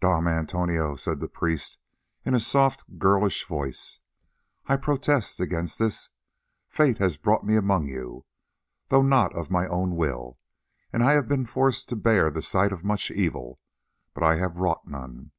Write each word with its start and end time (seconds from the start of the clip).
"Dom 0.00 0.26
Antonio," 0.26 0.96
said 0.96 1.20
the 1.20 1.28
priest 1.28 1.78
in 2.24 2.34
a 2.34 2.40
soft 2.40 2.98
girlish 2.98 3.44
voice, 3.46 4.00
"I 4.66 4.76
protest 4.76 5.40
against 5.40 5.78
this. 5.78 6.08
Fate 6.70 6.96
has 6.96 7.18
brought 7.18 7.44
me 7.44 7.54
among 7.54 7.88
you, 7.88 8.24
though 8.88 9.02
not 9.02 9.34
of 9.34 9.50
my 9.50 9.66
own 9.66 9.94
will, 9.94 10.38
and 10.90 11.02
I 11.02 11.12
have 11.12 11.28
been 11.28 11.44
forced 11.44 11.90
to 11.90 11.96
bear 11.96 12.30
the 12.30 12.40
sight 12.40 12.72
of 12.72 12.82
much 12.82 13.10
evil, 13.10 13.60
but 14.14 14.22
I 14.22 14.36
have 14.36 14.56
wrought 14.56 14.88
none. 14.88 15.32